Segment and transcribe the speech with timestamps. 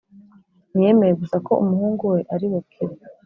[0.71, 2.95] Ntiyemeye gusa ko umuhungu we ari bukire,